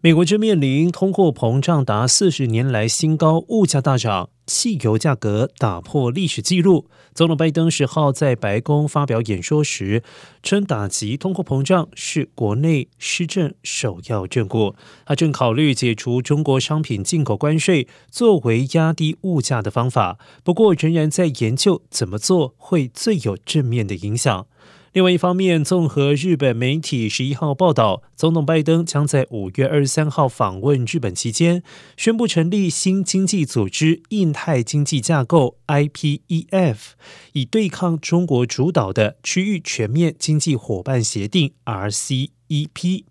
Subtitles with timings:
[0.00, 6.86] 美国正面临通货膨胀达四十年来新高，物价大涨，汽油价格打破历史纪录。
[7.14, 10.04] 总统拜登十号在白宫发表演说时，
[10.40, 14.76] 称打击通货膨胀是国内施政首要任务。
[15.04, 20.20] 他正考虑解除中国商品进口关税，作为压低物价的方法。
[20.44, 24.46] 不过，仍然在研究怎么做会最有正面的影响。
[24.98, 31.62] 另外一方面，综合日本媒体十一号报道，总统拜登将在五月二十三号访问日本期间，
[31.96, 36.76] 宣布成立新经济组织——印太经济架构 （IPEF），
[37.34, 43.04] 以对抗中国主导的区域全面经济伙伴协定 （RCEP）。